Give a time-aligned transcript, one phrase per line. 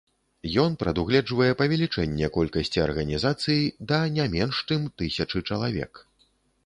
[0.61, 5.93] Ён прадугледжвае павелічэнне колькасці арганізацыі да не менш чым тысячы чалавек.